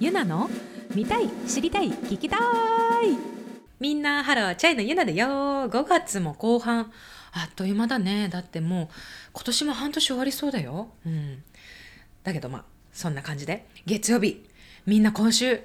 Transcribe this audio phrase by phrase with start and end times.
[0.00, 0.48] ゆなの
[0.94, 2.40] 見たい知りたい聞きたい。
[3.78, 5.26] みんなハローチャイのゆなだよ。
[5.26, 6.90] 5月も後半。
[7.32, 8.30] あっという間だね。
[8.30, 8.88] だってもう
[9.34, 10.88] 今年も半年終わりそうだよ。
[11.04, 11.42] うん。
[12.24, 14.42] だけどまあそんな感じで月曜日
[14.86, 15.60] みんな今週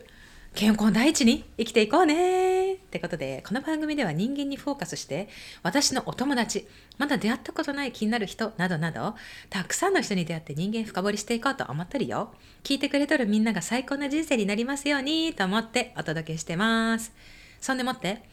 [0.54, 2.65] 健康第一に生きていこうね。
[2.96, 5.28] ってことでこの番組では人間にフォーカスして
[5.64, 6.66] 私のお友達
[6.98, 9.16] まだ出会ったことない気になる人などなど
[9.50, 12.34] たくさんの人に出会って人間深掘りしていこうと思ってるよ。
[12.64, 17.12] 聞いてくれとるみんなが最高な人生になりますようにと思ってお届けしてます。
[17.60, 18.24] そんでもって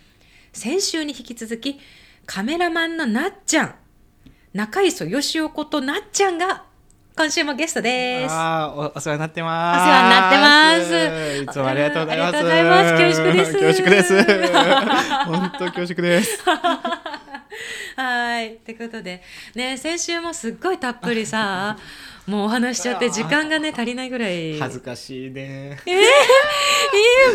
[0.52, 1.80] 先週に引き続き
[2.24, 3.74] カメラマンのなっちゃん
[4.52, 6.66] 中磯よしおことなっちゃんが
[7.14, 8.32] 今週もゲストです。
[8.32, 9.80] ああ、おお世話になってます。
[9.80, 12.36] お世話になってますいつもありがとうございます。
[12.38, 14.24] ありがとうございます恐縮です恐縮です。
[15.26, 16.42] 本当恐縮です。
[17.96, 18.54] はい。
[18.54, 19.22] ってことで、
[19.54, 21.76] ね、先週もすっごいたっぷりさ、
[22.26, 24.58] もうお話しちゃって時間がね、足りないぐらい。
[24.58, 25.78] 恥ずかしいね。
[25.86, 26.02] え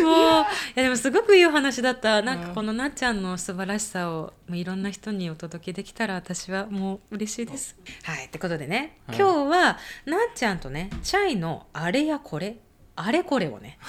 [0.02, 0.14] もう。
[0.14, 2.22] いや、でもすごくいいお話だった。
[2.22, 7.76] なんかこのなっちゃんの素晴らしさを、もういろんな人にお届けできたら私はもう嬉しいです。
[8.04, 8.26] はい。
[8.26, 12.56] ってことでね、はい今日はなっちゃんとね、チャイのあれやこれ、
[12.96, 13.78] あれこれをね、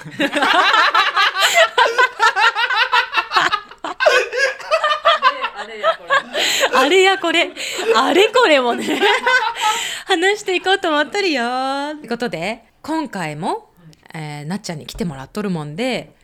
[5.56, 6.10] あれやこれ。
[6.74, 7.50] あれやこれ、
[7.96, 9.00] あれこれもね、
[10.10, 11.44] 話していこうと思っとるよ。
[11.96, 13.70] ってことで、今回も、
[14.12, 16.16] えーなっちゃんに来てもらっとるもんで、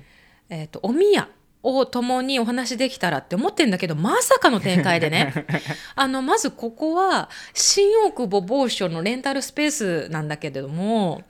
[0.50, 1.28] えっ、と、おみや
[1.62, 5.46] を共にお話できたらって思ってんだけど、まさかの展開でね。
[5.94, 11.22] あの、まずここは、新大久保某所のレンタルスペースなんだけれども、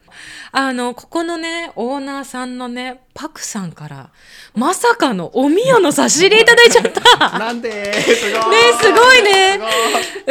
[0.51, 4.09] あの、ここのね、オーナーさんのね、パクさんから、
[4.53, 7.37] まさかのおみやの差し入れいただいちゃった。
[7.37, 8.51] なんで、すごい。
[8.51, 9.46] ねすごいねすごい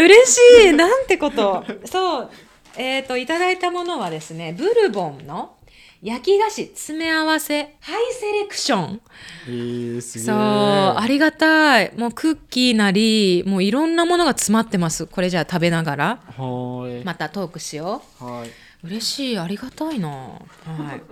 [0.07, 1.65] 嬉しいなんてこと。
[1.85, 2.31] そう。
[2.77, 5.57] えっ、といただいたものはですねブルボンの
[6.03, 9.01] 焼き菓子詰め合わせハイセレクション。
[9.49, 10.01] えー。
[10.01, 11.93] そうありがたい。
[11.97, 15.07] もうクッキーなりもういろんなものが詰まってます。
[15.07, 16.07] これじゃあ食べながら。
[16.37, 17.05] はーい。
[17.05, 18.49] またトークしよはい。
[18.49, 18.53] う
[18.89, 20.09] 嬉しいありがたいな。
[20.09, 20.41] は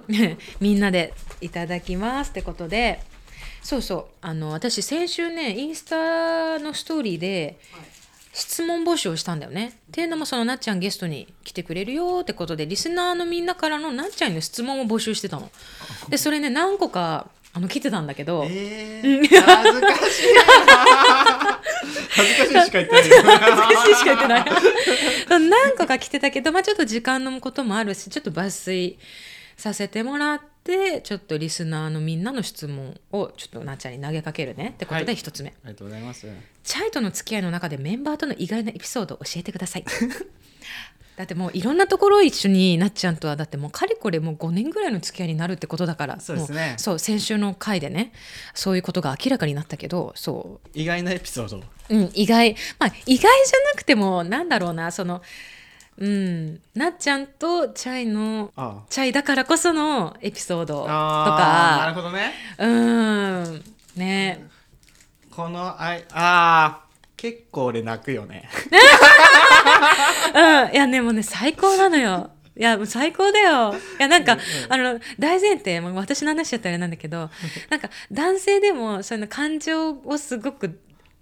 [0.08, 0.36] い。
[0.60, 3.00] みんなでいただきますってことで。
[3.62, 4.04] そうそう。
[4.20, 7.58] あの私先週ねインスタのストーリーで
[8.34, 9.68] 質問募集をしたんだよね。
[9.68, 15.50] っていうのもそのなっちゃんゲストに来てくれるよってことでリスナーのみんなからのなっちゃんへの質問を募集してたの。
[16.08, 21.60] でそれね何個かあの来てたんだけど、えー、恥ずかしいな。
[22.10, 23.16] 恥ずかしいしか言ってないよ。
[23.22, 24.44] 恥ずかしいしか言ってない。
[25.48, 28.98] 何個か来てたけど、まあ、ちょっと時間のこともあるしちょっと抜粋
[29.56, 36.26] させてもらってちょっとリスナーのみんなの質問をちょっとなっちゃんに投げかけるねってことはいで一つ目、ありがとうございます。
[36.64, 39.84] チャイとの付き合いの中でメンバーとの意外なエピソードを教えてください。
[41.16, 48.12] だってもういろんなところ一緒になっちゃんとはだってもうかれこれもう5年ぐらいの付き合いになるってことだからそうですねもそう先週の回でね
[48.52, 51.58] そういうことが明らかになったけどそ意外なエピソード。
[51.58, 53.30] う、うん、意外まあ意外じゃ
[53.74, 55.22] なくてもなんだろうなその
[55.96, 61.80] うんなっちゃんとチャイのあチャイだからこそのエピソードとあー。
[61.80, 62.32] なるかほどね。
[62.58, 63.64] うん
[63.96, 64.46] ね
[65.30, 66.84] このあいあー
[67.16, 68.48] 結構俺泣くよね。
[70.34, 70.38] う
[70.70, 72.30] ん、いやねもうね最高なのよ。
[72.56, 73.72] いやもう最高だよ。
[73.72, 74.38] いやなんか、
[74.68, 77.30] あの大前提もう私の話しちゃったらあれなんだけど
[77.68, 80.78] なんか男性でもそういうの感情をすごく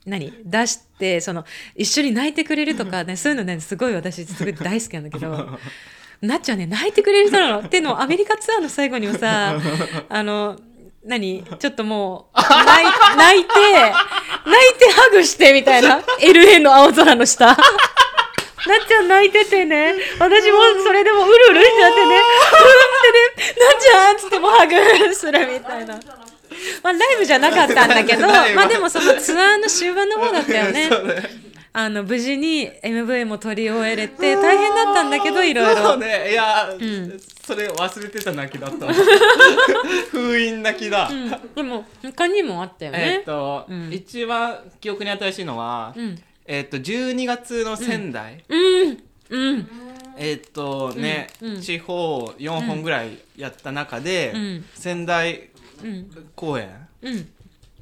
[0.06, 0.32] 何？
[0.44, 1.44] 出してその
[1.76, 5.58] 一緒に泣いてくれるとかねそういうのねすごい私すごい大好きなんだけど。
[6.22, 9.56] なっちゃんね泣いてくれる人なのっていうのをアメリカツアーの最後にもさ
[10.08, 10.56] あの
[11.04, 11.42] 何？
[11.58, 12.84] ちょっともう泣い
[13.16, 17.56] 泣いて泣いてハグしてみたいな LA の青空の下。
[18.64, 25.98] なっちゃん泣いててね、私もそれでもうるうるしちゃってね、うるってね、なっちゃんっつってもうハグするみたいな。
[26.82, 30.88] まあライブじゃなかったんだけど、 まあでもそのツアーの終盤の方だったよね。
[31.74, 35.82] あの無事に MV も撮り終えれて大変だったんだけどいろいろ。
[35.82, 38.92] そうねいや、んそれ忘れてた泣きだったわ
[40.12, 43.22] 封印泣きだ、うんでも他にもあったよえっね。
[43.24, 46.22] と、うん一番記憶に新しいのは、うん。
[46.46, 48.98] えっと12月の仙台、うん。
[49.30, 49.68] うん。
[50.18, 51.28] えっとね、
[51.62, 55.48] 地方4本ぐらいやった中で、うん仙台うん。
[56.34, 56.70] 公演
[57.02, 57.28] うん。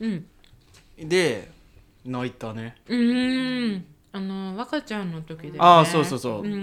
[0.00, 0.26] うん。
[1.08, 1.50] で
[2.04, 3.84] 泣いたね、うーん。
[4.12, 5.56] あの若ちゃんの時で、ね。
[5.60, 6.60] ああそうそうそううんうん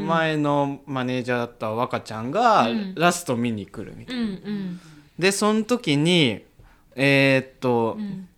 [0.00, 0.06] うん。
[0.06, 4.80] 前のマネージャーだった若ちゃんがうんラスト見に来るみたいな、うんうん
[5.18, 6.44] でその時に
[6.96, 8.28] えーっと、うん。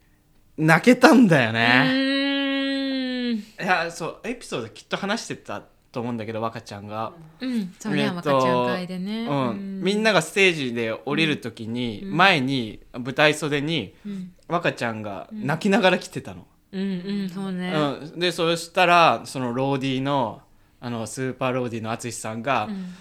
[0.57, 3.39] 泣けたんだようね、ーん。
[3.39, 5.63] いやそうエピソードきっと話してた
[5.95, 7.73] と思うんだけど若ちゃんが、うん。
[7.79, 9.27] そうねえっと若ちゃん会でね。
[9.27, 9.81] うん。
[9.83, 12.17] みんながステージで降りる時に、うん。
[12.17, 14.33] 前に舞台袖にうん。
[14.49, 16.47] 若ちゃんが泣きながら来てたの。
[16.73, 17.31] うんうん。
[17.31, 17.73] そうね。
[17.73, 20.43] うん、でそしたらそのローディーの
[20.81, 22.95] あのスーパーローディーの淳さんが、うん。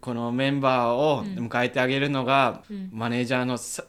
[0.00, 1.46] このメンバーをうん。
[1.46, 2.90] 迎えてあげるのが、うん。
[2.92, 3.84] マネージャーのさ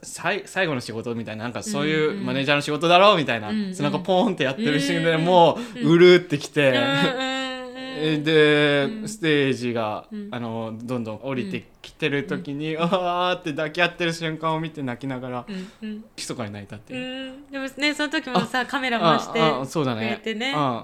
[0.45, 3.75] 最後の仕事みたいななんかそういうマネージャーの仕事だろうみたいな、うんうん。
[3.75, 6.71] 背中ポーンってやってるシーンでうんもううるってきて、
[8.23, 9.07] で、うん。
[9.07, 10.27] ステージが、うん。
[10.31, 16.05] あのどんどん降りてきてる時に、あーって抱き合ってる瞬間を見て泣きながらうんうん。
[16.15, 17.31] 密かに泣いたってういう。
[17.31, 17.51] ん。
[17.51, 20.53] でもねその時もさカメラ回してああそうだくれねてね。
[20.55, 20.83] うん。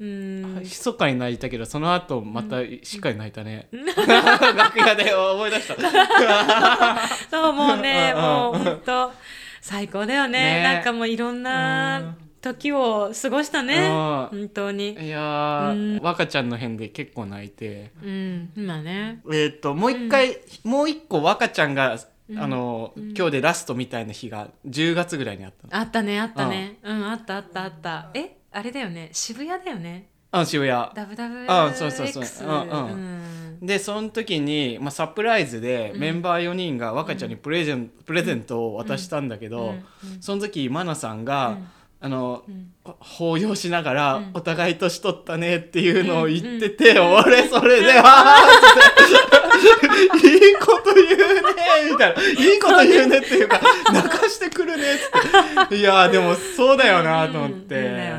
[0.00, 3.68] うん密かに泣いたけどその後またしっかり泣いたね、
[4.56, 5.76] 楽屋で思い出した。
[7.30, 9.12] そうもうね うんもう本当
[9.60, 10.56] 最高だよね。
[10.56, 10.62] ね。
[10.62, 13.76] なんかもういろんな時を過ごしたね。
[13.76, 14.40] うん。
[14.40, 14.92] 本当に。
[14.92, 16.02] いやー、うん。
[16.02, 17.92] 若ちゃんの辺で結構泣いて。
[18.02, 18.50] うん。
[18.56, 19.22] 今ね。
[19.32, 21.98] えっ、ともう一回、もう一個若ちゃんが、
[22.28, 22.38] うん。
[22.38, 23.14] あの、うん。
[23.16, 25.80] 今日でラストみたいな日が10月ぐらいにあったの。
[25.80, 26.78] あったねあったね。
[26.82, 27.08] うん。
[27.08, 28.10] あったあったあった。
[28.12, 29.10] えあれだよね。
[29.12, 30.08] 渋谷だよね。
[30.32, 30.94] あ渋谷。
[30.94, 32.50] ダブダブあそうそうそうう。
[32.50, 32.70] ん
[33.60, 33.66] うん。
[33.66, 36.00] でその時に、まあ、サプライズでうん。
[36.00, 39.68] メンバー4人が若ちゃんにプレゼン,、プレゼントを渡したんだけど、うん。
[39.68, 39.72] う
[40.18, 40.20] ん。
[40.20, 41.68] その時マナさんが、うん
[42.04, 42.72] あのうん。
[42.84, 44.30] 抱擁しながら、うん。
[44.34, 46.96] お互い年取ったねっていうのを言ってて、うん。
[46.96, 47.12] うん。
[47.14, 48.06] 俺それで、あー
[50.18, 50.26] って。
[50.28, 51.14] いいこと言うね
[51.92, 53.60] みたいな、いいこと言うねっていうか、
[53.92, 54.96] 泣かしてくるねっ
[55.68, 55.76] て。
[55.76, 58.12] いやーでもそうだよなと思って。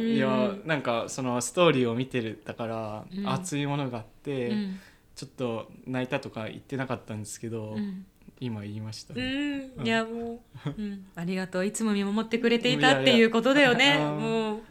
[0.00, 3.28] いやなんかそのストーリーを見てるだから、うん。
[3.28, 4.78] 熱いものがあって、うん。
[5.16, 8.06] ちょっと泣いたとか言ってなかったんですけど、うん
[8.44, 9.68] 今言いましたうね。
[9.76, 9.86] ん。
[9.86, 11.66] いやもう、うん、 ありがとう。
[11.66, 13.98] いつも見守ってくれていたっていうことだよね。
[13.98, 14.62] もう。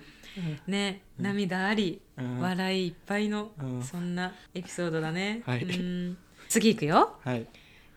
[0.68, 2.40] ね涙あり、うん。
[2.40, 3.84] 笑いいっぱいの、うん。
[3.84, 5.64] そんなエピソードだね、はい。
[5.64, 6.18] うん。
[6.50, 7.18] 次いくよ。
[7.24, 7.48] はい。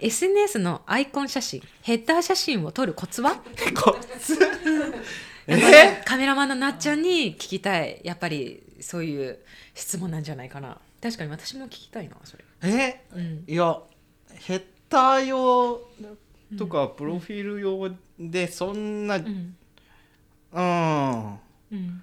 [0.00, 3.36] SNS のアイコン写真ヘッダー写真を撮るコツは？
[3.74, 4.34] こつ
[5.46, 8.00] やっぱねカメラマンのなっちゃんに聞きたい。
[8.04, 9.38] やっぱりそういう
[9.74, 10.78] 質問なんじゃないかな。
[11.02, 13.04] 確かに私も聞きたいなそれ、え？
[13.12, 13.78] うん、いや
[14.40, 14.62] ヘッ
[14.94, 15.80] ダー用
[16.56, 19.24] とかプロフィール用でそんな、う
[20.52, 20.62] うん。
[20.62, 21.38] ん、
[21.72, 22.02] うん。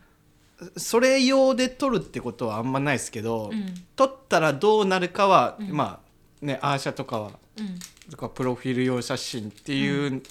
[0.75, 3.65] それ用で撮るってことはあんまないですけど、うん。
[3.95, 5.71] 撮ったらどうなるかは、うん。
[5.71, 7.79] まあねアーシャとかはうん。
[8.09, 10.21] とかプロフィール用写真っていう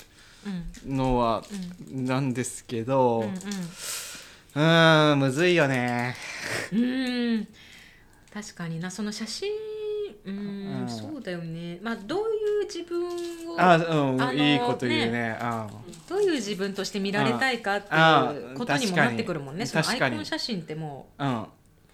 [0.86, 0.96] うん。
[0.96, 1.42] のは
[1.90, 3.30] なんですけど、
[4.54, 5.18] ううん。
[5.18, 6.14] むずいよね。
[6.72, 7.48] うん。
[8.32, 9.50] 確かになその写真
[10.30, 10.88] うん、うん。
[10.88, 11.78] そうだよね。
[11.82, 13.04] まあどういう自分
[13.54, 13.80] をあう
[14.16, 14.22] ん。
[14.22, 15.36] あのいいこと言うね。
[16.08, 19.66] どういう自分として見られたいかってあいうことにもなってくるもんね。
[19.66, 21.46] そのアイコン写真ってもううん、うん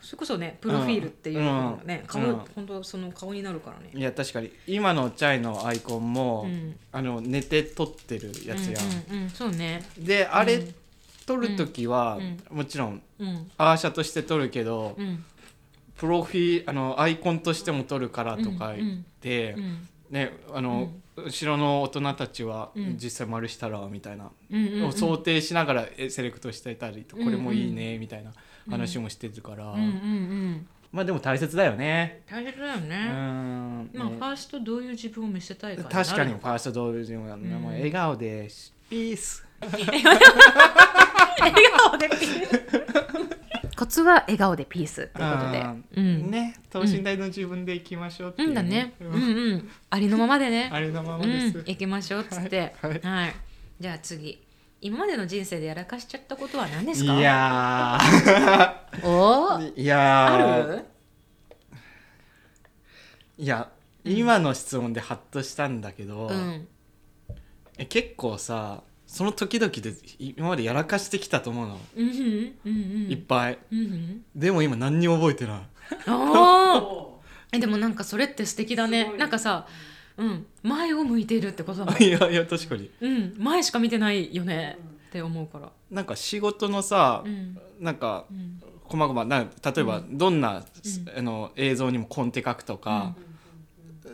[0.06, 2.28] それこそねプロフィールっていうのがね、顔、うん。
[2.28, 2.40] うん。
[2.54, 3.90] 本当その顔になるからね。
[3.92, 4.52] いや確かに。
[4.66, 6.76] 今のチャイのアイコンも、うん。
[6.92, 8.84] あの寝て撮ってるやつやん。
[9.12, 9.82] うんうんうん、そうね。
[9.98, 10.74] であれ、うん。
[11.26, 13.02] 撮る時は、うもちろん。
[13.58, 15.24] アーシャとして撮るけど、うん
[15.96, 19.88] プロフィーあのアイコンとしても撮るからとか言って、うん。
[20.10, 22.96] ねあの、後ろの大人たちは、うん。
[22.98, 24.86] 実際丸したらみたいな、うんうんうん。
[24.88, 28.32] を想定しながらえセレクトしてたりと、うんこれもいいねみたいな
[28.68, 30.66] 話もしてるから、うんうんうん。
[30.92, 32.22] まあでも大切だよね。
[32.26, 33.90] 大切だようね、ん。
[33.94, 34.16] まあ、ね。
[34.16, 38.48] ファーストどういう自分を見せたいか確かにファーストドールジムは、もう笑顔で
[38.90, 39.46] ピース。
[39.60, 39.82] 笑
[41.78, 43.36] 顔でピース
[43.76, 45.64] コツは笑顔でピースってことで。
[45.96, 46.30] うん。
[46.30, 48.48] ね等身大の自分でいきましょうっていう。
[48.48, 48.54] うん。
[48.54, 48.94] だね。
[49.00, 49.70] ううんんうん。
[49.90, 50.70] ありのままでね。
[50.72, 51.58] ありのままうです。
[51.58, 51.64] ん。
[51.66, 52.74] 行きましょうっつって。
[52.80, 53.00] はい。
[53.00, 53.34] はい。
[53.80, 54.42] じゃあ次。
[54.80, 57.98] 今までの人生でやらかしちゃったことは何ですいかや
[59.02, 60.84] おいや あーる？
[63.38, 63.70] いや
[64.04, 66.68] 今の質問でハッとしたんだけど、うん。
[67.78, 73.58] え結構さその時々で今までやらかしてきたと思うの、うんうんうんいっぱい。
[73.70, 74.24] うんうん。
[74.34, 75.62] でも今何にも覚えてな
[77.54, 77.58] い。
[77.60, 79.14] でもなんかそれって素敵だね。
[79.16, 79.66] なんかさ
[80.16, 81.94] うん前を向いているってことだもん。
[82.02, 82.90] いやいや確かに。
[83.00, 84.76] うん前しか見てないよね。
[85.08, 85.70] って思うから。
[85.90, 87.58] なんか仕事のさ、うん。
[87.80, 88.60] なんかうん。
[88.88, 89.48] こまごまな例
[89.78, 90.64] えばどんな、
[91.16, 93.16] あの映像にもコンテ書くとか、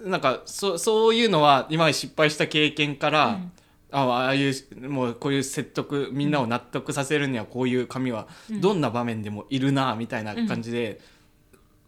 [0.06, 3.52] なんかそそういうのは今まで失敗した経験から、うん
[3.92, 11.00] あああいうもうこういう説得みんなを納得させるにはこういう紙はどんな場面でもいるなみたいな感じで、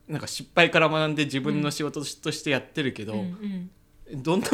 [0.07, 3.71] なんか失敗から学んで自分の仕事としてやってるけど、うん
[4.13, 4.23] うん。
[4.23, 4.47] どんな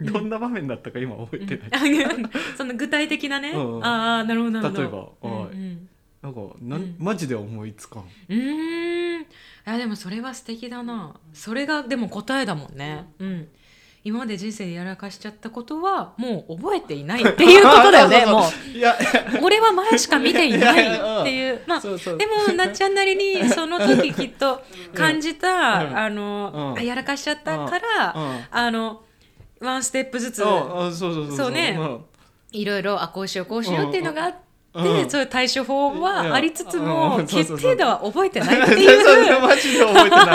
[0.00, 1.70] どんな場面だったか今覚えてない、
[2.04, 2.10] あ
[2.56, 5.88] その具体的なね、うんああなるほど例えばうんはいうん。
[6.22, 6.96] なんかなん、うん。
[6.98, 8.02] マジで思いつかん。
[8.02, 9.22] うーん。
[9.22, 9.26] い
[9.64, 11.14] やでもそれは素敵だな。
[11.32, 13.06] それがでも答えだもんね。
[13.18, 13.48] うん
[14.06, 18.92] 今まで人生でやらかしちゃったことはもう覚えていないっていうことだよね もいや。
[18.92, 21.60] う俺は前しか見ていないっていう。
[21.66, 24.62] まあでもなっちゃんなりにその時きっと
[24.94, 25.98] 感じた、うん。
[25.98, 26.78] あの、うん。
[26.78, 28.44] あやらかしちゃったから、うん。
[28.48, 29.02] あの
[29.58, 31.72] ワンステップずつそうね。
[31.72, 32.04] ん。
[32.52, 34.45] いろいろあこうしようこうしようっていうのがあって、うん
[35.08, 39.40] そういう対処法はありつつも、決定打は覚えてないっていう。
[39.40, 40.26] マジで覚えてない。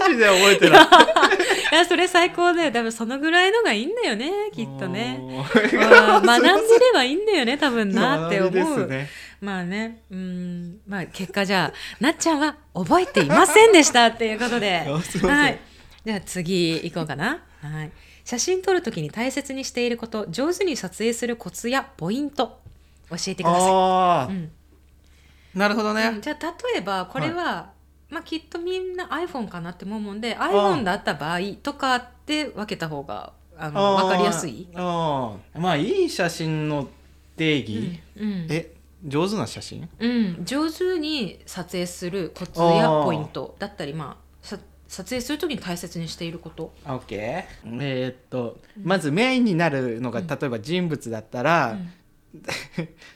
[0.00, 0.86] マジで覚えてない。
[1.72, 2.72] いやそれ最高だよ。
[2.72, 5.20] 多分そのぐらいのがいいんだよねきっとね。
[5.54, 8.90] 学んでればいいんだよね多分なって思う。
[9.40, 10.02] まあね。
[10.10, 10.78] うん。
[10.86, 14.84] まあ結果じゃあなっちゃんは覚えていませんでしたっていうことで。
[15.22, 15.58] はい。
[16.04, 17.42] じゃあ次行こうかな。
[17.60, 17.90] はい。
[18.24, 22.61] 写真撮るときに大切にしていること上手に撮影するコツやポイント
[23.12, 24.50] 教えてください、うん。
[25.54, 26.06] なるほどね。
[26.06, 26.20] うん。
[26.20, 27.70] じゃあ例えばこれは、
[28.10, 35.60] まあきっとみんな iPhone かなって思うもんで iPhone だった場合とかって分けた方があの分かりやすい、あー。
[35.60, 36.88] まあいい写真の
[37.36, 38.46] 定義、うん。
[38.50, 39.88] え上手な写真？
[39.98, 47.78] うん、上手に撮影するコツやポイントだったりまあさ撮影するときに大切にしていること、オッケー。
[47.80, 51.78] えーっとまずメインになるのが例えば人物だったら、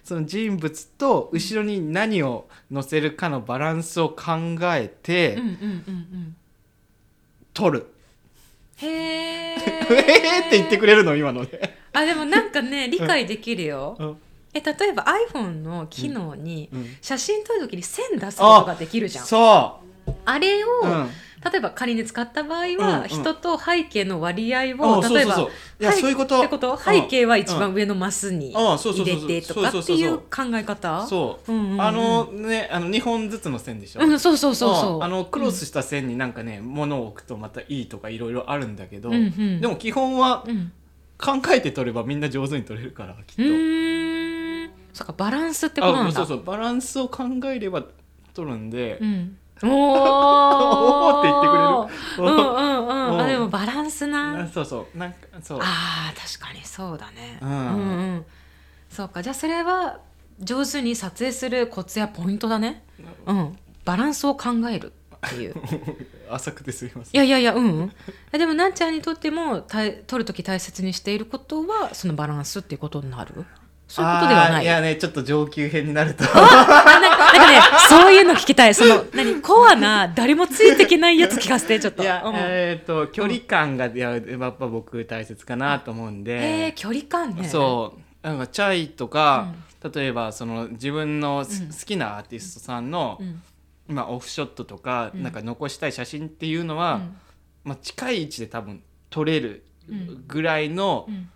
[0.04, 5.60] その人物と後ろに何を載せるかのバランスを考えてうん、うんうんう
[6.16, 6.36] ん。
[7.54, 7.86] 撮る、
[8.76, 14.16] へえ えーって言ってくれるの今ので、あでもなんかね 理解できるよ、うん。
[14.52, 16.96] え例えば iPhone の機能にうん。
[17.00, 19.24] 写真撮るときに線出すことができるじゃん。
[19.24, 19.80] あそ
[20.38, 21.10] れを、う、うん、
[21.44, 23.08] 例えば仮に使った場合うんは、うん。
[23.08, 25.48] 人と背景の割合あを例えばそう
[25.80, 26.38] いういうこと。
[26.38, 26.78] ってこと？
[26.78, 31.06] 背景は一番上のマスに入れてとかっていう考え方？
[31.06, 31.80] そう、うんうんうん。
[31.82, 35.00] あのねあの2本ずつの線でしょ、うんそうそうそうそう。
[35.02, 39.60] ああのクロスした線になんかね、物を置くとまたいいとかいろいろあるんだけど、うんうん。
[39.60, 40.72] でも基本はうん。
[41.18, 43.42] 考えて撮ればみんな上手に撮れるからきっと、
[44.92, 46.10] そっかバランスってことなんだ。
[46.10, 46.44] あそうそう。
[46.44, 47.84] バランスを考えれば
[48.34, 51.66] 撮るんで、うん、おおーって言ってくれる。
[52.18, 53.08] うんうんうん。
[53.12, 54.42] うんあでもバランスな。
[54.42, 54.98] あそうそう。
[54.98, 55.58] なんかそう。
[55.62, 57.50] あー確かにそうだね、うん。
[57.50, 58.24] うんうん。
[58.90, 59.22] そうか。
[59.22, 60.00] じゃあそれは
[60.40, 62.84] 上手に撮影するコツやポイントだね。
[63.26, 63.58] うん。
[63.84, 64.92] バランスを考える
[65.26, 65.54] っていう。
[66.28, 67.14] 浅くてすいません。
[67.14, 67.92] いやいやいやうん
[68.32, 73.44] うでもなんちゃんにとってもたい撮る時大切にしていることはそのバランスっていうことになる？
[73.88, 74.64] そういうことではない。
[74.64, 76.24] いやねちょっと上級編になると。
[76.24, 78.74] あなんかなんかね そういうの聞きたい。
[78.74, 82.02] その何コアな誰もついてきないやつ聞かせて ちょっと。
[82.02, 82.34] いや、うん。
[82.36, 87.48] えっ、と距離感がいややっぱ僕大切かなと思うんで、へえ距離感ね。
[87.48, 88.26] そう。
[88.26, 89.52] なんかチャイとか、
[89.94, 93.42] 例えばその自分の好きなアーティストさんの、うん。
[93.94, 95.22] まあ、オフショットとか、うん。
[95.22, 97.16] なんか残したい写真っていうのは、うん。
[97.62, 101.28] まあ、近い位置で多分撮れるうんぐらいのうん。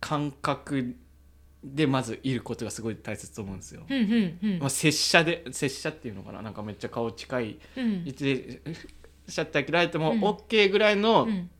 [0.00, 0.94] 感覚
[1.64, 3.82] でまずいることがすごい大切と思うんですよ。
[3.88, 6.40] うんうんうんまあ、拙者で拙者っていうのかな？
[6.40, 11.50] なんかめっちゃ顔近いうんでシャッター切られてもうん OK ぐらいのうん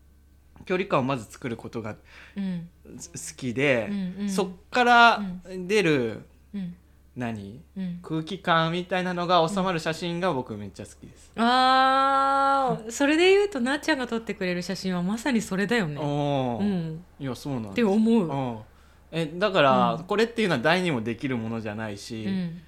[0.64, 1.96] 距離感をまず作ることが
[2.36, 3.90] うん好きで、
[4.28, 5.22] そっから
[5.66, 6.22] 出る
[6.54, 6.74] うん
[7.16, 11.32] 何うん空気感みたいなのが収まる写真が僕めっちゃ好きです。
[11.36, 15.98] あーそれで言うとなっちゃんが撮ってくれる写真はまさにそれだよね。
[15.98, 17.82] おーうん、いやそうなんって。
[17.82, 18.60] 思う。
[19.12, 20.04] うんえだから、うん。
[20.04, 22.62] これっていうのは誰にもできるものじゃないし、いうん、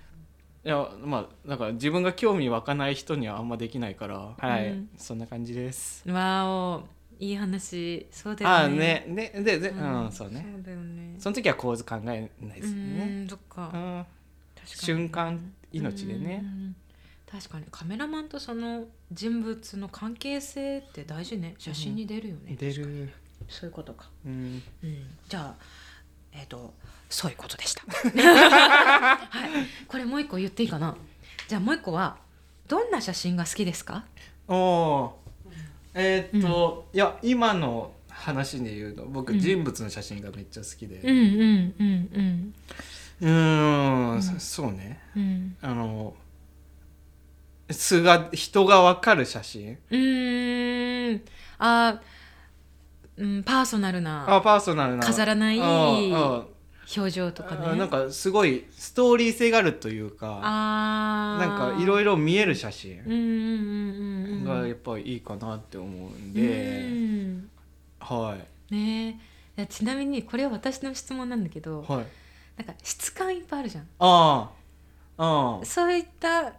[0.62, 4.88] やまあだから自分が興味湧かない人にはあんまできないからはい、うん。
[4.96, 6.08] そんな感じです。
[6.10, 6.82] わお
[7.18, 8.56] いい話そうだよね。
[8.56, 10.46] ああねねでで、ううんん、そうね。
[10.54, 11.14] そうだよね。
[11.18, 12.30] その時は構図考えない
[12.60, 12.68] です。
[12.68, 13.06] よね。
[13.22, 13.62] うんそっか。
[13.66, 13.70] うん。
[13.70, 14.06] 確か
[14.62, 16.42] に瞬間命でね。
[17.30, 17.66] 確かに。
[17.70, 21.54] カメラマンとその人物の関係性って大事ね。
[21.58, 23.12] 写真に出るよね、出る、
[23.48, 25.54] そういうことか、うん、うん、じゃあ
[26.32, 26.72] えっ、と
[27.08, 27.82] そういうことでした。
[27.90, 29.86] はい。
[29.88, 30.96] これもう一個言っていいかな？
[31.48, 32.18] じゃあもう一個は
[32.68, 34.04] どんな写真が好きですか？
[34.48, 35.20] おお
[35.94, 39.40] えーっと、いや今の話で言うと僕、うん。
[39.40, 41.00] 人物の写真がめっちゃ好きで。
[41.02, 42.54] うんうんうん
[43.22, 45.00] うーんそそうね。
[45.16, 45.22] うん。
[45.22, 46.14] うんあの
[47.70, 49.78] 素が人が分かる写真。
[49.90, 51.20] うーん。
[51.58, 52.19] あー
[53.16, 55.04] うんパーソナルなあパーソナルな。
[55.06, 57.60] 飾らない表情とかね。
[57.66, 61.46] あなんかすごいストーリー性があるというかあー。
[61.46, 67.48] なんかいろいろ見える写真がやっぱりいいかなって思うんうで、ん。
[68.00, 68.38] は
[68.70, 68.74] い。
[68.74, 69.20] ね。
[69.56, 72.06] えちなみにこれは私の質問なんだけどはい。
[72.56, 73.86] なんか質感いっぱいあるじゃん。
[73.98, 74.50] あ
[75.18, 76.52] あそういった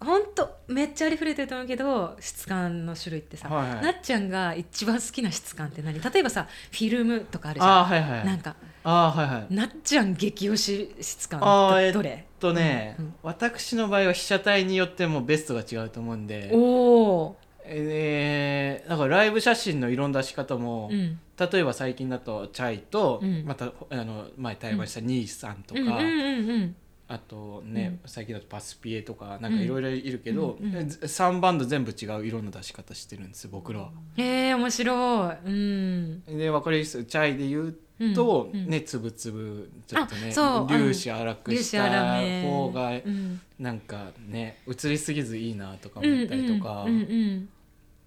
[0.00, 3.82] ほんとめっちゃありふれてると思うけど質感の種類ってさ、はいはい。
[3.82, 6.00] なっちゃんが一番好きな質感って何？
[6.00, 7.80] 例えばさフィルムとかあるじゃん。
[7.80, 9.54] あーはいはいなんかあーはいはい。
[9.54, 13.14] なっちゃん激推し質感っどれえっとね、うんうん。
[13.22, 16.50] 私の場合は被写体によってもベストが違うと思うんで。
[16.52, 21.20] おおえー、だからライブ写真の色の出し方も、ー、うん、
[21.52, 23.44] 例えば最近だとチャイと、うん。
[23.44, 26.76] またあの前対話した兄さんとか、うんうんうんうん
[27.12, 28.08] あとね、うん。
[28.08, 33.90] 最近だとパスピエとかなんかいろいろいるけど、うんうんえ3バンド全部違う色の出し方してるんですよ僕らは。
[34.16, 35.36] へえ面白い。
[35.44, 36.22] うん。
[36.26, 43.40] で分かりやすいチャイで言うと、ねつぶつぶちょっとね粒子粗くした方がうん。
[43.58, 46.86] なんかね映りすぎずいいなとか思ったりとか、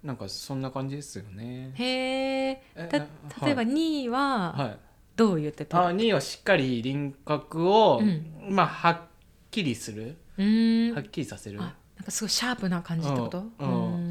[0.02, 1.72] なんかそんな感じですよね。
[1.74, 3.06] へええたな
[3.44, 4.78] 例えばはい2位ははい
[5.16, 8.26] どう言ってた、あ2位はしっかり輪郭を、うん。
[8.54, 9.00] まあはっ
[9.50, 10.16] きりする。
[10.38, 10.94] うーん。
[10.94, 11.60] はっきりさせる。
[11.60, 13.44] あなんかすごいシャープな感じってこと？
[13.58, 13.94] うんうん。
[13.94, 14.03] うん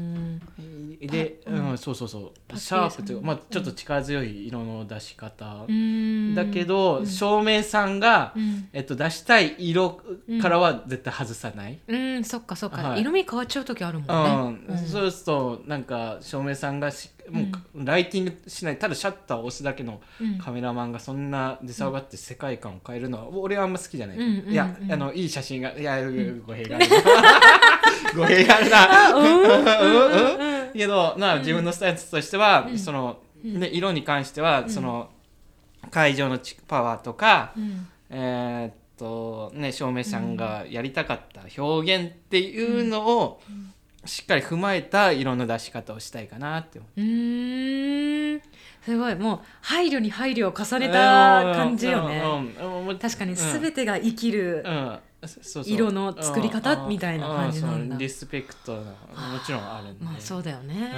[1.06, 1.78] で、パうんうん。
[1.78, 2.32] そうそうそう。
[2.48, 3.26] パシャープといううん。
[3.26, 6.34] まあ、ちょっと力強い色の出し方、うん。
[6.34, 7.06] だけど、うん。
[7.06, 8.68] 照明さんが、うん。
[8.72, 10.00] えっと、出したい色
[10.40, 12.24] からは絶対外さない、うん。
[12.24, 13.00] そっかそっか、はい。
[13.00, 14.78] 色味変わっちゃう時あるもうんんね、うん。
[14.78, 18.78] そうするとなんか照明さんがしもうライティングしない。
[18.78, 20.38] ただシャッターを押すだけのうん。
[20.38, 24.52] カメラマンがそんな出騒がって世界観を変えるのは俺はあんま好きじゃない、うんうんうん。
[24.52, 25.98] いやあのいい写真がいや
[26.46, 26.88] 語弊がある。
[26.88, 26.94] な
[28.16, 29.14] 語弊があるな。
[29.14, 32.78] うんうんうん けどな自分のスタイルとしては、うん。
[32.78, 33.60] その、うん。
[33.60, 34.70] ね、色に関しては、ん。
[34.70, 35.10] その
[35.90, 37.88] 会場のチパワーとか、うん。
[38.10, 43.40] えーっとね照明さんがやりたかった表現っていうのを
[44.04, 47.00] しっかり踏まえた色の出し方をしたいかなって思う。
[47.00, 48.40] ん。
[48.84, 49.14] すごい。
[49.16, 52.22] もう配慮に配慮を重ねた感じよね、
[53.00, 53.36] 確かにうん。
[53.36, 56.88] 全てが生きる、うん色の作り方うん。
[56.88, 57.96] みたいな感じなんだ。
[57.96, 58.94] リスペクトなも
[59.44, 60.92] ちろんあるんで、まあそうだよね、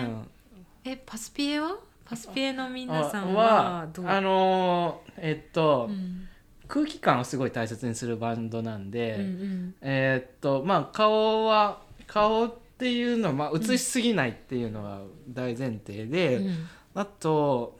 [0.84, 0.90] うん。
[0.92, 1.76] えパスピエは？
[2.04, 4.06] パスピエの皆さんははどう？
[4.06, 6.28] あのーえっと、うん。
[6.68, 9.74] 空気感をすごい大切にするバンドなんで、うんうん。
[9.80, 16.66] えーっとまあ顔は顔っていうのは、まあ、映しすぎないっていうのは大前提で、うん。
[16.94, 17.78] あと,、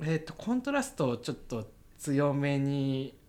[0.00, 1.66] えーっとコントラストをちょっと
[1.98, 3.21] 強めにあ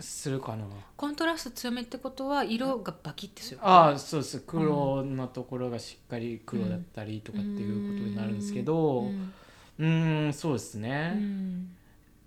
[0.00, 0.64] するかな。
[0.96, 3.60] コントラスト強めってことは色がバキッてする。
[3.62, 4.40] ああそうです。
[4.46, 9.02] 黒のところがしっかり黒だったりとかっていうことになるんですけど。
[9.02, 9.32] うん。
[9.78, 11.70] うーんそうですうね、ん。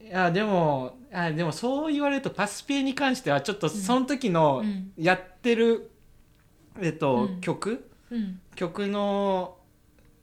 [0.01, 4.93] いやでもあでもそう言われるとパスピエに関してはちょっとその時のうん。
[4.97, 5.91] やってる、
[6.79, 7.41] えっとうん。
[7.41, 7.89] 曲？
[8.09, 8.39] うん。
[8.55, 9.57] 曲の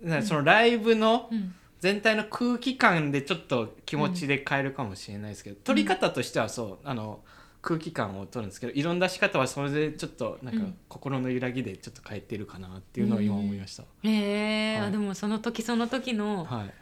[0.01, 7.21] なそのライブのうん全体の空気感でちょっと気持ちで変えるかもしれないですけど、撮り方としてはそうあの
[7.63, 10.75] 空気感を取るんですけど色の出し方はそれでちょっとなんかうん。
[10.89, 13.83] 心の揺らぎでちょっと変えてるかなっていうのを今思いました。
[14.03, 14.89] へえ、はい。
[14.89, 16.75] あでもその時その時のはい。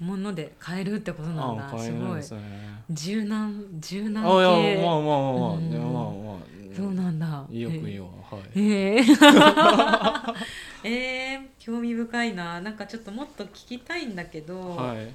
[0.00, 1.68] もので変えるってことなんだ。
[1.78, 2.22] すごい。
[2.90, 5.70] 柔軟柔軟あいや系もうもうもううん。
[5.70, 8.60] でももうもうそうなんだよく言うわはい。
[8.60, 9.04] へえ
[10.84, 15.12] えー、興味深いななんかちょっともっと聞きたいんだけど、はい。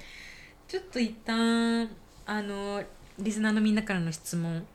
[0.68, 1.88] ちょっと一旦
[2.26, 2.82] あの
[3.18, 4.66] リスナーのみんなからの質問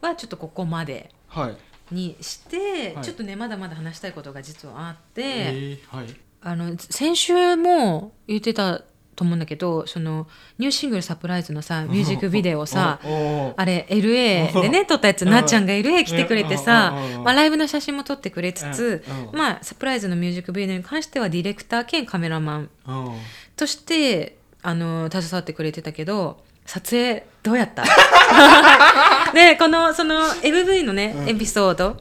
[0.00, 1.94] はちょっとここまではい。
[1.94, 6.06] にして、はいちょっとねまだまだ話したいことが実はあって、えーはい。
[6.40, 8.82] あの先週も言ってた
[9.22, 10.26] と思うんだけどその
[10.58, 12.98] ニューシングル「サプライズ」のさミュージックビデオさ
[13.56, 16.92] あれ LA でね 撮ったやつうんなっちゃんが LA 来てくれてさ
[17.24, 23.08] まあライブの写真も撮ってくれつつまあサプライズのミュージックビデオに関してはディレクター兼カメラマンうん。
[23.56, 27.82] としてあの携わってくれてたけど撮影どうやった？
[29.34, 31.96] ねこのその MV のね、エピソード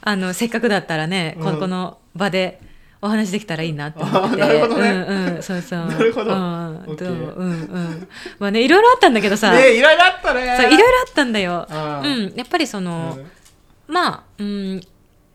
[0.00, 1.60] あのせっかくだったらね、こうん。
[1.60, 2.60] この場で
[3.04, 4.90] お話できたらいいなって思ってあなるほどね。
[4.90, 5.86] うんうんそうそう。
[5.86, 6.32] なるほど。
[6.32, 8.08] うんううんうん。
[8.38, 10.56] まあねいろいろあったんだけどさ、ねいろいろあったね。
[10.58, 11.66] そういろいろあったんだよ。
[11.68, 13.94] あうーんやっぱりその、うん。
[13.94, 14.80] まあ、うん、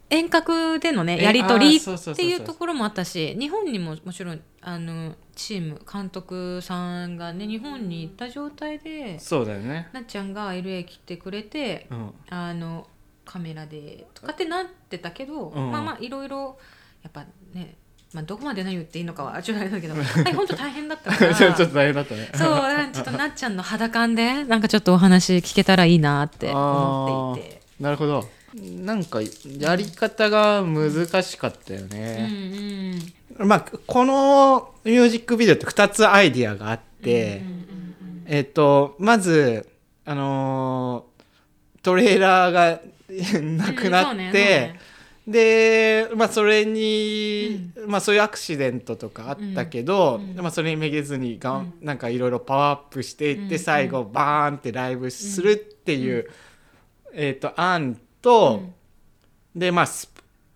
[0.10, 9.90] 遠隔でのねえやり取りっていうところもあったし日本にももちろんあのチーム監督さんがね日本に行った状態でそうだよね。
[9.94, 12.14] なっちゃんが LA 来てくれてうん。
[12.32, 12.88] あの
[13.26, 15.72] カメラでとかってなってたけど、うん。
[15.72, 16.58] まあまあいろいろ
[17.04, 17.76] やっぱね、
[18.14, 22.30] まあ、どこまで何言っていいのかはちょっとあれだけど はい本当大変だったから ちょっと大変だったね。
[22.34, 22.62] そう
[22.94, 27.62] ちょっとなっちゃんの肌感でなんかちょっとお話聞けたらいいなって思っていて。
[27.80, 28.28] なるほど。
[28.56, 32.30] なんかやり方が難しかったようんね。
[33.38, 37.42] うんまあこのミュージックビデオって2つアイディアがあって、
[38.26, 39.70] えっとまず
[40.06, 41.10] あのー
[41.82, 42.82] トレーラーが
[43.42, 44.89] なくなって、うん
[45.30, 50.36] で、まあ、それに、まあ、そういうアクシデントとかあったけど、うん。
[50.36, 51.86] まあ、それにめげずにがん、うん。
[51.86, 53.60] なんかいろいろパワーアップしていって、うん。
[53.60, 56.28] 最後バーンってライブするっていう、
[57.14, 58.64] えー、と案と、
[59.56, 60.12] でまあス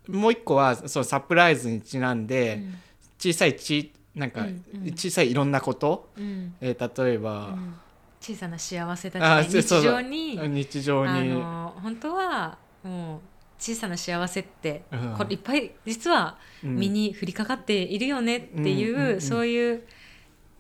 [0.08, 2.76] もう一個はそのサプライズにちなんで、うん。
[3.20, 4.92] 小さいちなんかうんうん。
[4.94, 6.56] 小さいいろんなこと、うん。
[6.62, 7.76] えー例えば、うん。
[8.20, 11.30] 小さな幸せたあちが日常に日常あに。
[11.30, 13.33] の本当はもう
[13.64, 15.16] 小さな幸せって、うん。
[15.18, 16.76] これいっぱい実はうん。
[16.76, 19.84] 身に降りかかっているよねっていう、うんうんうんそういう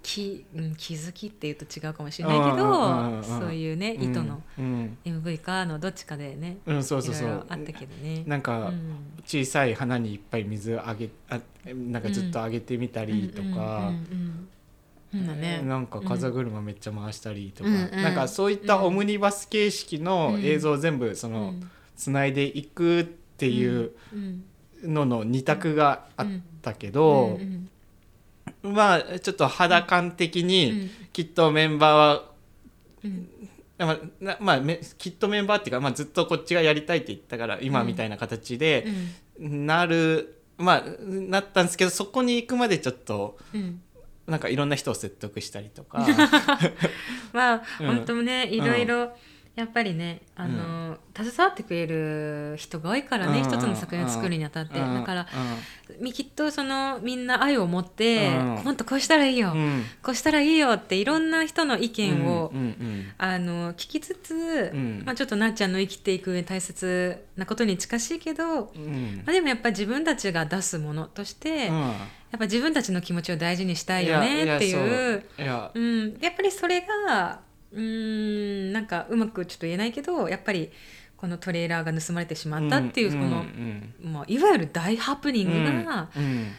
[0.02, 8.24] 気,、うん、気づきっていうと違うかもしれないけど、うんうんうんうんそういうね意図のうん、MV かのどっちかでね、うん、そうそうそいろいうろあったけどね。
[8.26, 9.06] なんか、うん。
[9.26, 11.39] 小さい花にいっぱい水あげあ
[11.74, 13.92] なんかずっとあげてみたりとか、
[15.13, 15.62] ね。
[15.63, 21.54] なんか風車めっちゃ回したりとか、うんうんなんかそういったオムニバス形式の映像を全部その
[21.95, 24.43] つないでいくっていううん
[24.84, 26.27] のの二択があっ
[26.62, 27.69] たけど、うん
[28.62, 30.89] まあちょっと肌感的うにん。
[31.12, 32.23] きっとメンバーは、
[33.03, 33.27] うん。
[33.77, 38.86] まあなまあ、めきっとメンバーっていうか、まあ、ずっとこっちがやりたいって言ったから今みたいな形で
[39.39, 39.65] うん。
[39.65, 43.82] なる、まあなったんですけどそこに行くまでちょっとうん。
[44.27, 46.06] なんかいろんな人を説得したりとか。
[47.34, 47.88] まあ、うん。
[47.88, 49.12] 本当ねいろいろ
[49.56, 55.28] やっぱりねあの、携わってくれる人が多いからね、うん一つの作品を作るにあたって、うんだから
[56.00, 58.46] みきっとそのみんな愛を持って、うん。
[58.63, 59.60] もっとこうしたらいいよ、うん。
[59.60, 65.04] うんこうしたらいいよっていろんな人の意見を、うんうんあの聞きつつ、うん。
[65.06, 69.22] まあ、ちょっとなっちゃんの生きていく上で大切なことに近しいけど、うん。
[69.24, 71.74] まあ、でもやっぱり自分たちが出すものとして、や
[72.36, 75.24] っぱ自分たちの気持ちを大事にしたいよねっていう。
[75.76, 77.42] うん、やっぱりそれが
[77.73, 80.71] うーんなんかうまくちょっと言えないけどやっぱり
[81.17, 86.51] このトレーラーが盗まれてしまったっていう、んこの、んもういわゆる大ハプニうんングが、うん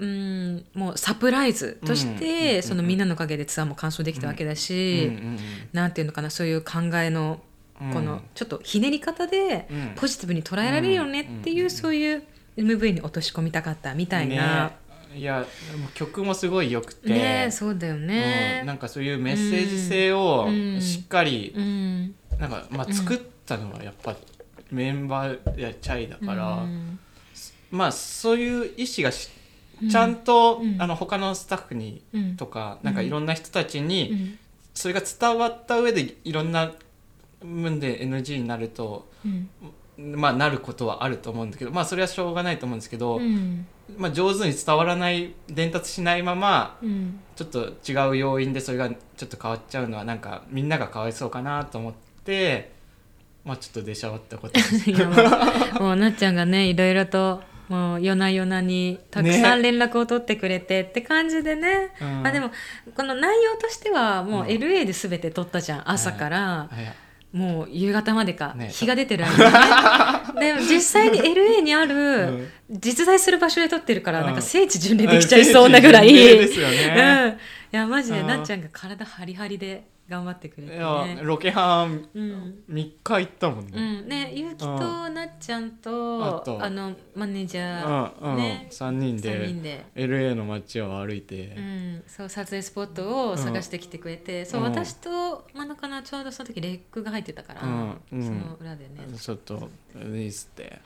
[0.00, 0.64] うん。
[0.74, 5.38] もうサプライズとして、うんそのみんなのおかげでツアーも完走できたわけだうし、ん
[5.72, 7.40] なんていうのかなそういう考えの
[7.80, 7.92] うん。
[7.92, 9.92] このちょっとひねり方でうん。
[9.96, 12.22] ポジティブに捉えられるよねっていう、うんそういう
[12.58, 14.72] MV に落とし込みたかったみたいな。
[15.12, 15.46] ねいや
[15.78, 17.08] もう曲もすごい良くて。
[17.10, 18.58] ねそうだよね。
[18.60, 18.66] うん。
[18.66, 20.80] なんかそういうメッセージ性をうん。
[20.80, 22.14] しっかりうん。
[22.38, 24.16] なんかまあ作ったのはやっぱ
[24.70, 26.98] メンバーやチャイだからうん。
[27.70, 29.30] まあそういう意思がし
[29.82, 29.88] うん。
[29.90, 30.80] ちゃんとうん。
[30.80, 32.36] あの他のスタッフにうん。
[32.36, 34.38] とかなんかいろんな人たちうにん。
[34.74, 36.72] それが伝わった上でいろんな
[37.42, 39.48] 分で NG になるとうん
[39.98, 43.66] まあなることはあると思うんだけどまあそれはしょうがないと思うんですけど、うん。
[43.96, 47.20] まあ、上手に伝わらない伝達しないままうん。
[47.34, 51.92] ちょっと違う要因でそれがちょっと変わっちゃうのはなんかみんながかわいそうかなと思っ
[52.24, 52.72] て
[53.44, 54.90] まあちょっと出しゃばったことです
[55.80, 61.90] もうなっちゃんがねいろいろともう夜な夜なにたくさん連絡を取ってくれてって感じでね。
[62.00, 62.22] うん。
[62.22, 62.50] まあでも
[62.94, 64.46] この内容としてはもううん。
[64.46, 66.70] LA で全て撮ったじゃん朝から。
[66.72, 66.82] い。
[66.82, 66.94] や
[67.32, 68.68] もう夕方までかね。
[68.68, 69.32] 日が出てる間
[70.32, 70.54] にね。
[70.54, 74.26] でも実際に LA にある実在する場所で撮ってるからうん。
[74.26, 77.38] なんか聖地巡礼できちゃいそうなぐらい、うん、ね。
[77.70, 81.20] いやマジでうんなっちゃんが体ハリハリで頑張ってくれていやね。
[81.22, 82.64] ロケハンうん。
[82.70, 88.36] 3日行ったもんうね、ん、ねゆうきとなっちゃんとあのマネージャうんー、うん。
[88.36, 89.84] ね3人3で人で。
[89.94, 94.70] LA の街を歩いて、うん、そう撮影スポットを探してきてくれて、そううん。
[94.70, 97.66] 私と真ん中のちょうどその時レックが入ってたから、そ
[98.16, 100.80] の裏でね、ちょっといいっすって。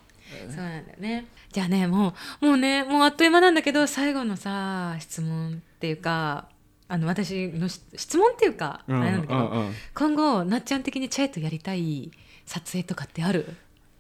[0.49, 1.27] そうなんだよね。
[1.53, 6.49] じゃあねもうもうねもうあっという間なんだけど最後のさ質問っていうか
[6.93, 9.75] あの私のし質問っていうか、うんあれなんだけど、うんうん。
[9.95, 12.11] 今後なっちゃん的にチャイとやりたい
[12.45, 13.47] 撮影とかってある？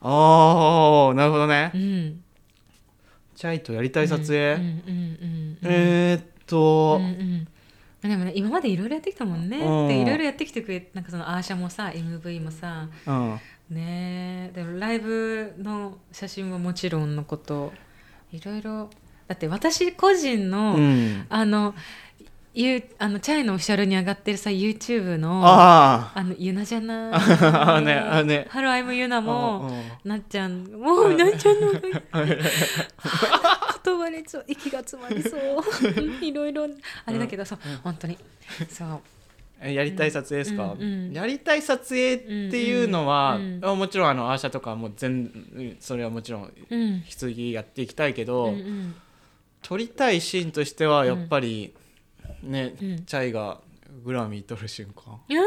[0.02, 2.22] ああなるほどね、うん。
[3.34, 4.36] チャイとやりたい撮影、
[5.62, 8.10] えー、っと、うんうん。
[8.10, 9.56] でもね今までいろいろやってきたもんね。
[9.56, 9.88] うん。
[9.88, 12.90] でいろいろやってきてくれなんかそのアーシャもさ MV もさ。
[13.06, 13.40] うん。
[13.70, 14.50] ね。
[14.50, 17.72] えでもライブの写真ももちろんのこと。
[18.32, 18.90] いろいろ。
[19.28, 21.26] だって私個人の、うん。
[21.30, 21.74] あの
[22.54, 27.12] ゆあのチャイのオフィシャルに上がってるさ YouTube のああのユナじゃない？
[27.16, 28.46] あねあね。
[28.50, 29.72] ハローアイムユナあもう
[30.06, 30.64] んなっちゃん。
[30.66, 31.72] もうなっちゃんの。
[31.72, 31.80] 言
[33.98, 35.40] 葉でちょ息が詰まりそう。
[36.24, 36.68] いろいろ。
[37.06, 38.16] あれだけどそう本当に。
[38.68, 39.00] そう。
[39.64, 42.24] えやりたい撮影ですか、うんうんやりたい撮影って
[42.62, 47.02] いうのは、もちろんあのアーシャとかはもう全それはもちろんうん。
[47.08, 48.94] 次やっていきたいけど、うんうん。
[49.62, 51.72] 撮りたいシーンとしてはやっぱり、
[52.42, 53.04] ね、うん。
[53.04, 53.60] チャイが
[54.04, 55.20] グラミー取る瞬間。
[55.28, 55.44] いやー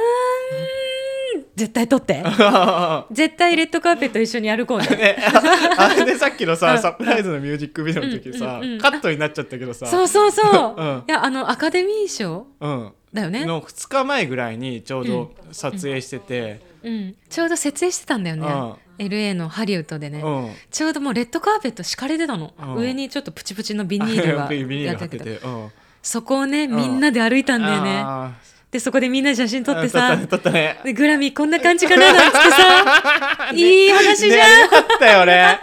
[1.55, 2.23] 絶対撮って。
[3.11, 5.17] 絶対レッドカーペット一緒に歩こうねね、
[5.77, 6.57] あれでさっきのうん。
[6.57, 8.79] さサプライズのミュージックビデオの時さ、うんうんうん。
[8.79, 9.85] カットになっちゃったけどさ。
[9.87, 11.03] そうそうそう、うん。
[11.07, 19.05] いやあのアカデミー賞うん、だよね、の2日前ぐらいにちょうど撮影してて、うん、ちょうど設営してたんだよね、うん。
[19.05, 20.51] LA のハリウッドでね、うん。
[20.69, 22.75] ちょうどもうレッドカーペット敷かれてたの、うん。
[22.75, 25.71] 上にちょっとプチプチのビニールがやってて貼ってて、うん、
[26.05, 28.31] そこをねみんなで歩いたんだよね、あ
[28.69, 30.15] でそこでみんなで写真撮ーってさ。
[30.15, 30.79] ねね。
[30.83, 35.59] でグラミーこんな感じかななんつってさ、 いい話じゃん、ねよかったよね。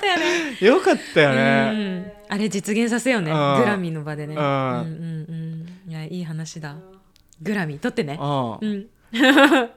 [0.61, 1.99] よかったようね。
[2.01, 2.13] ん。
[2.29, 3.57] あれ実現させようね、うん。
[3.61, 4.43] グラミーの場でね、うん。
[4.43, 5.91] うんうんうん。
[5.93, 6.75] いやいい話だ。
[7.41, 8.19] グラミー撮ってね。
[8.21, 8.59] うん。
[8.61, 8.87] うん。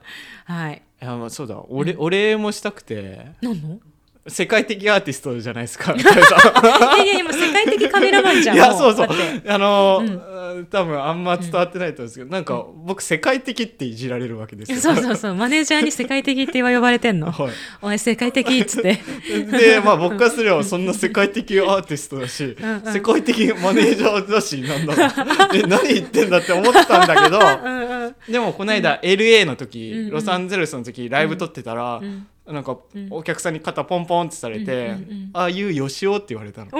[0.46, 0.82] はい。
[1.00, 1.60] いやまあそうだ。
[1.68, 3.26] お礼お礼もしたくて。
[3.40, 3.78] 何の？
[4.28, 5.92] 世界的アーティストじゃないですか。
[5.96, 9.08] いやいや今世界的カメラマンじゃんいやもそうそう。
[9.46, 10.06] あのうん。
[10.08, 14.80] ー多分あんま伝わってないと思うんですけど、なんか僕世界的っていじられるわけですよ。
[14.80, 15.34] そうそうそう。
[15.34, 17.30] マネージャーに世界的って呼ばれてんの。
[17.30, 17.50] はい。
[17.82, 19.00] お前世界的っつって。
[19.58, 22.82] でまあ僕からすればそんな世界的アーティストだしうん。
[22.84, 25.56] うん世界的マネージャーだしなんだろう。
[25.56, 28.32] え何言ってんだって思ったんだけどうんうん。
[28.32, 30.10] でもこの間 LA の時、うんうん。
[30.10, 33.08] ロサンゼルスの時ライブ撮ってたら、んなんかうん。
[33.10, 36.70] お客さんに肩ポンポンってされて「うんうんうんああいうよしお」って言われたの。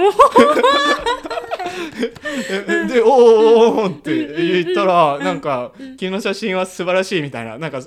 [1.97, 7.81] おで「おーおーおーって言ったらなんか「君の写真は素晴らしい」みたいななんか、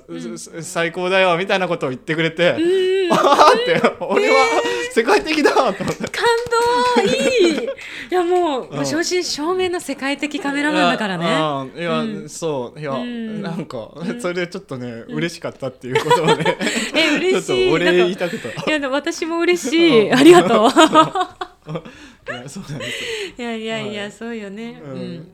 [0.60, 2.56] 最高だよみたいなことを言ってくれて
[3.10, 4.46] 「ああ」って俺は
[4.92, 6.08] 世界的だと思って。
[6.08, 6.24] 感
[6.96, 7.64] 動いい。
[7.64, 7.68] い
[8.10, 8.86] やもう、うん。
[8.86, 11.24] 正真正銘の世界的カメラマンだからね。
[11.74, 11.80] ね。
[11.80, 12.28] いや、うん。
[12.28, 12.80] そう。
[12.80, 13.42] いや、うん。
[13.42, 16.58] なんかそれでちょっとね、嬉しかったっていうことをね、
[16.94, 17.46] え嬉しい。
[17.46, 18.48] ちょっとお礼言いたくて。
[18.48, 20.12] いや私も嬉しい。
[20.12, 20.70] ありがとう
[21.68, 23.34] いやそうなんですよ。
[23.38, 24.12] いやいやいや、はい。
[24.12, 25.14] そうよね、ううん。
[25.18, 25.28] ん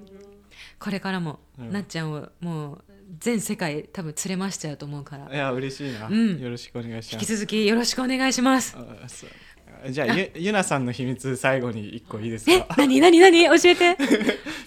[0.78, 1.72] これからも、うん。
[1.72, 2.84] なっちゃんをもう
[3.18, 5.32] 全世界多分連れましちゃうと思うから。
[5.32, 6.38] いや嬉しいな、うん。
[6.40, 7.36] よろしくお願いし引きます。
[7.36, 8.76] 続きよろしくお願いします。
[9.90, 12.74] じゃあゆゆなさんの秘密最後に一個いいですえか？
[12.78, 13.44] 何何何？
[13.44, 13.96] 教えて。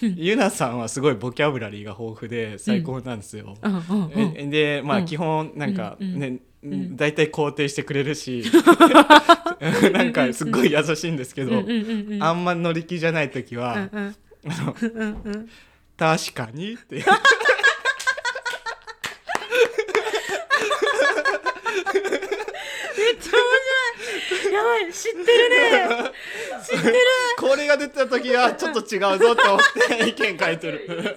[0.16, 3.56] ゆなさんはすごいボキャブラリーが豊富で最高なんですよ。
[3.60, 3.72] うん。
[3.72, 3.80] うん。
[3.80, 4.34] うん。
[4.36, 5.04] えでまあうん。
[5.06, 6.18] 基本なんかうん。
[6.18, 8.44] ね、ん大体肯定してくれるし。
[9.92, 11.62] なんかすっごい優しいんですけど、
[12.20, 14.16] あんま乗り気じゃない時は、うんうん。
[14.46, 15.48] あのうんうん
[15.98, 17.04] 確かにって。
[24.50, 26.10] やばい知ってるね
[26.60, 26.94] 知ってる。
[27.38, 31.16] これが出た時はちょっと違うぞって思って意見書いてる。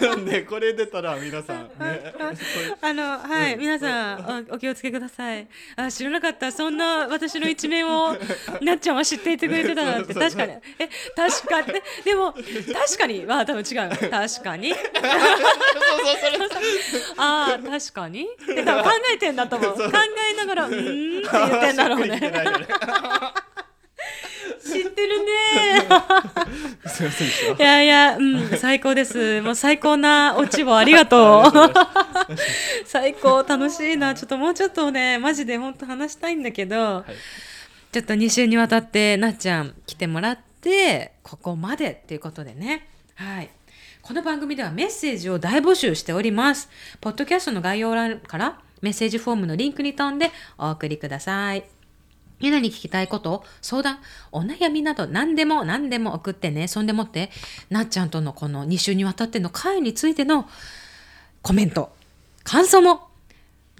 [0.00, 2.14] なんでこれ出たら皆さんね。
[2.80, 5.46] あのはい皆さんおお気をつけください。
[5.76, 6.52] あ知らなかった。
[6.52, 8.16] そんな私の一面を
[8.60, 10.14] なっちゃんは知っていてくれてたなんて。
[10.14, 10.52] 確かに。
[10.78, 11.66] え確かに。
[11.72, 13.26] ででも確かに。
[13.26, 14.74] は多分違う確かに。
[17.16, 18.28] ああ確かに。
[18.46, 19.74] で多分考えてんだと思う。
[19.74, 19.82] 考
[20.32, 22.32] えながらうーんって言ってんだろうね
[24.82, 25.26] 知ってるね
[26.86, 29.40] すいませんでしたいやいや、うん、最高です。
[29.42, 31.52] もう最高なオチをありがとう。
[32.84, 34.14] 最高楽しいな。
[34.14, 37.12] ちょっともうちょっとね、マジで本当話したいんだけど、い
[37.92, 42.88] ちょっと2週にわたってなっちゃん来てもらって、ここまでっていうことでね。
[43.14, 43.50] はい。
[44.02, 46.68] この番組ではメッセージを大募集しております。
[47.00, 51.77] ポッドキャストの概要欄からメッセージフォームのリンクに飛んでお送りください。
[52.40, 53.98] みんなに聞きたいこと、相談、
[54.32, 56.68] お悩みなど何でも何でも送ってね。
[56.68, 57.30] そんでもって、
[57.70, 60.48] なっちゃんとのこの2週にわたっての会についての
[61.42, 61.92] コメント、
[62.44, 63.08] 感想も、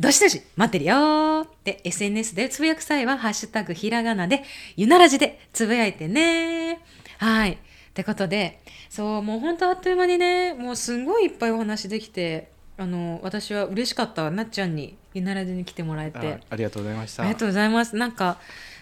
[0.01, 4.44] どしどし待ってるよーで、SNS でつぶやく際は、ハッシュタグひらがなで、
[4.77, 6.81] ゆならじでつぶやいてね
[7.18, 7.53] はい。
[7.53, 7.57] っ
[7.94, 14.31] てことで、そう、もう本当あっという間にね、もうすんごいいっぱいお話できて、あの、私は嬉しかった。
[14.31, 16.19] なっちゃんに、ゆならじに来てもらえて。
[16.19, 17.97] あありがとうございましたありがとうございます。
[17.97, 18.38] なんか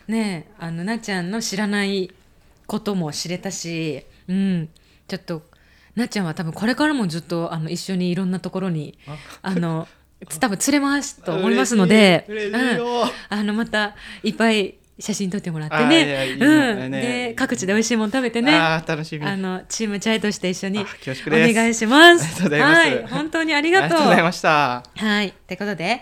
[0.08, 2.12] ねあのなっちゃんの知らない
[2.66, 4.68] ことも知れたし、うん、
[5.08, 5.42] ちょっと
[5.94, 8.98] なっちゃんは多分これからもずっとあの一緒にいろんなところに
[9.42, 9.54] あ？
[9.54, 9.88] の
[10.40, 12.54] 多分連れ回すと思いますので、うん
[13.28, 18.56] あのまたいっぱい写真撮ってもらってね、やいいうん、ねで各地で美味しいもの食べてね。
[18.56, 20.84] あー楽しみあのチームチャイとして一緒にお
[21.30, 22.24] 願いします。
[22.24, 23.86] ありがとうございますはい、本当にありがとう。
[23.86, 25.28] ありがとうございましたはい。
[25.28, 26.00] ってことで、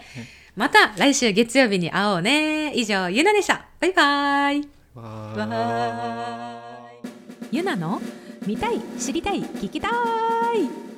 [0.54, 2.72] また来週月曜日に会おうね。
[2.74, 3.66] 以上、ゆなでした。
[3.80, 4.68] バイバイ。
[4.94, 7.10] わわーい。
[7.50, 8.00] ゆなの
[8.46, 10.93] 見たい、知りたい、聞きたい。